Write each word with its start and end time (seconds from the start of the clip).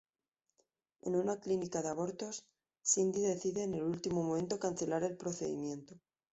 En 1.03 1.15
una 1.15 1.39
clínica 1.39 1.83
de 1.83 1.89
abortos, 1.89 2.47
Cindy 2.83 3.21
decide 3.21 3.61
en 3.61 3.75
el 3.75 3.83
último 3.83 4.23
momento 4.23 4.57
cancelar 4.59 5.03
el 5.03 5.15
procedimiento. 5.15 5.93